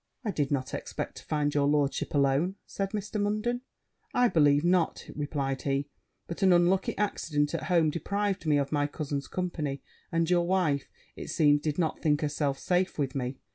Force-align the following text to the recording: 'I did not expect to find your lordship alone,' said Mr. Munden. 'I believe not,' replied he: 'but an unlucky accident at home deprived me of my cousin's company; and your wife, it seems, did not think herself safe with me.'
'I 0.25 0.31
did 0.31 0.49
not 0.49 0.73
expect 0.73 1.17
to 1.17 1.25
find 1.25 1.53
your 1.53 1.67
lordship 1.67 2.15
alone,' 2.15 2.55
said 2.65 2.89
Mr. 2.89 3.21
Munden. 3.21 3.61
'I 4.15 4.29
believe 4.29 4.63
not,' 4.63 5.05
replied 5.15 5.61
he: 5.61 5.89
'but 6.27 6.41
an 6.41 6.51
unlucky 6.51 6.97
accident 6.97 7.53
at 7.53 7.65
home 7.65 7.91
deprived 7.91 8.47
me 8.47 8.57
of 8.57 8.71
my 8.71 8.87
cousin's 8.87 9.27
company; 9.27 9.83
and 10.11 10.27
your 10.27 10.47
wife, 10.47 10.89
it 11.15 11.27
seems, 11.29 11.61
did 11.61 11.77
not 11.77 12.01
think 12.01 12.21
herself 12.21 12.57
safe 12.57 12.97
with 12.97 13.13
me.' 13.13 13.37